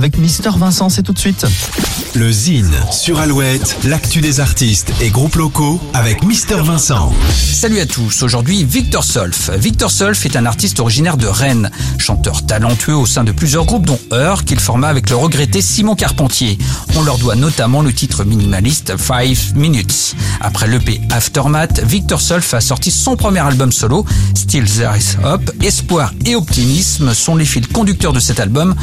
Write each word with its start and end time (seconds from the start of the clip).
Avec 0.00 0.16
Mister 0.18 0.50
Vincent, 0.56 0.90
c'est 0.90 1.02
tout 1.02 1.12
de 1.12 1.18
suite. 1.18 1.44
Le 2.14 2.30
Zine 2.30 2.70
sur 2.92 3.18
Alouette, 3.18 3.78
l'actu 3.82 4.20
des 4.20 4.38
artistes 4.38 4.92
et 5.00 5.10
groupes 5.10 5.34
locaux 5.34 5.80
avec 5.92 6.22
Mister 6.22 6.54
Vincent. 6.62 7.12
Salut 7.32 7.80
à 7.80 7.86
tous, 7.86 8.22
aujourd'hui 8.22 8.62
Victor 8.62 9.02
Solf. 9.02 9.50
Victor 9.58 9.90
Solf 9.90 10.24
est 10.24 10.36
un 10.36 10.46
artiste 10.46 10.78
originaire 10.78 11.16
de 11.16 11.26
Rennes, 11.26 11.72
chanteur 11.98 12.46
talentueux 12.46 12.94
au 12.94 13.06
sein 13.06 13.24
de 13.24 13.32
plusieurs 13.32 13.64
groupes 13.64 13.86
dont 13.86 13.98
Heur 14.12 14.44
qu'il 14.44 14.60
forma 14.60 14.86
avec 14.86 15.10
le 15.10 15.16
regretté 15.16 15.60
Simon 15.62 15.96
Carpentier. 15.96 16.58
On 17.00 17.04
leur 17.04 17.18
doit 17.18 17.36
notamment 17.36 17.80
le 17.80 17.92
titre 17.92 18.24
minimaliste 18.24 18.96
Five 18.96 19.54
Minutes. 19.54 20.16
Après 20.40 20.66
l'EP 20.66 21.00
Aftermath, 21.10 21.80
Victor 21.84 22.20
Solf 22.20 22.54
a 22.54 22.60
sorti 22.60 22.90
son 22.90 23.14
premier 23.14 23.38
album 23.38 23.70
solo, 23.70 24.04
Still 24.34 24.64
There 24.64 24.90
Is 24.98 25.16
Hope. 25.24 25.48
Espoir 25.62 26.12
et 26.26 26.34
optimisme 26.34 27.14
sont 27.14 27.36
les 27.36 27.44
fils 27.44 27.68
conducteurs 27.68 28.12
de 28.12 28.18
cet 28.18 28.40
album 28.40 28.74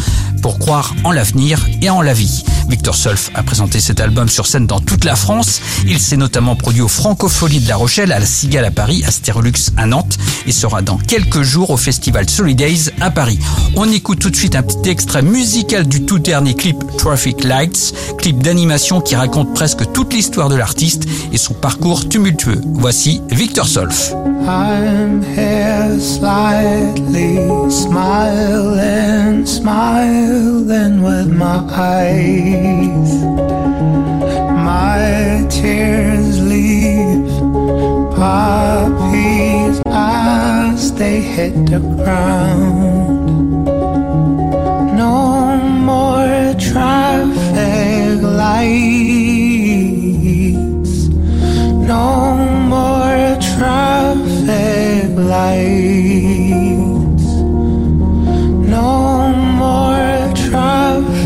pour 0.41 0.59
croire 0.59 0.95
en 1.03 1.11
l'avenir 1.11 1.59
et 1.81 1.89
en 1.89 2.01
la 2.01 2.13
vie. 2.13 2.45
Victor 2.69 2.95
Solf 2.95 3.31
a 3.33 3.43
présenté 3.43 3.79
cet 3.79 3.99
album 3.99 4.29
sur 4.29 4.47
scène 4.47 4.67
dans 4.67 4.79
toute 4.79 5.05
la 5.05 5.15
France. 5.15 5.61
Il 5.87 5.99
s'est 5.99 6.17
notamment 6.17 6.55
produit 6.55 6.81
au 6.81 6.87
Francofolie 6.87 7.59
de 7.59 7.67
La 7.67 7.75
Rochelle, 7.75 8.11
à 8.11 8.19
la 8.19 8.25
Cigale 8.25 8.65
à 8.65 8.71
Paris, 8.71 9.03
à 9.05 9.11
Stérolux 9.11 9.71
à 9.77 9.85
Nantes 9.85 10.17
et 10.47 10.51
sera 10.51 10.81
dans 10.81 10.97
quelques 10.97 11.41
jours 11.41 11.69
au 11.69 11.77
festival 11.77 12.29
Solidays 12.29 12.91
à 13.01 13.11
Paris. 13.11 13.39
On 13.75 13.91
écoute 13.91 14.19
tout 14.19 14.29
de 14.29 14.35
suite 14.35 14.55
un 14.55 14.63
petit 14.63 14.89
extrait 14.89 15.21
musical 15.21 15.87
du 15.87 16.05
tout 16.05 16.19
dernier 16.19 16.55
clip 16.55 16.77
Traffic 16.97 17.43
Lights, 17.43 17.93
clip 18.17 18.41
d'animation 18.41 19.01
qui 19.01 19.15
raconte 19.15 19.53
presque 19.53 19.91
toute 19.91 20.13
l'histoire 20.13 20.49
de 20.49 20.55
l'artiste 20.55 21.03
et 21.31 21.37
son 21.37 21.53
parcours 21.53 22.07
tumultueux. 22.07 22.61
Voici 22.73 23.21
Victor 23.29 23.67
Solf. 23.67 24.13
I'm 24.47 25.23
here 25.35 25.99
slightly 25.99 27.39
my 31.27 31.57
eyes. 31.71 33.23
My 34.69 35.45
tears 35.49 36.39
leave 36.41 37.29
poppies 38.15 39.81
as 39.87 40.93
they 40.93 41.21
hit 41.21 41.65
the 41.65 41.79
ground. 41.79 43.14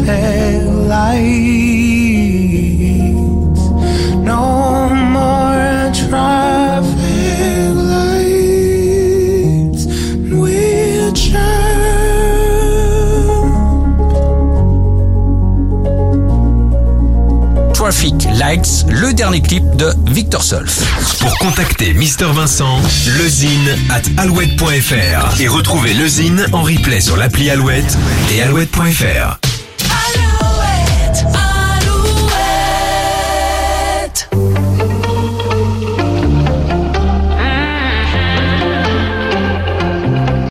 Traffic 0.09 0.63
lights. 0.87 1.29
No 4.23 4.89
more 4.89 5.91
traffic 5.93 7.75
lights. 7.75 9.03
We'll 10.31 11.11
jump. 11.13 11.47
Traffic 17.73 18.27
Lights, 18.35 18.85
le 18.89 19.13
dernier 19.13 19.41
clip 19.41 19.63
de 19.75 19.93
Victor 20.07 20.43
Solf. 20.43 20.81
Pour 21.19 21.37
contacter 21.39 21.93
Mister 21.93 22.25
Vincent, 22.25 22.81
lezine 23.17 23.69
at 23.89 24.01
alouette.fr 24.21 25.39
et 25.41 25.47
retrouver 25.47 25.93
le 25.93 26.07
Zine 26.07 26.45
en 26.51 26.63
replay 26.63 26.99
sur 26.99 27.15
l'appli 27.17 27.49
Alouette 27.49 27.97
et 28.31 28.41
alouette.fr. 28.41 29.48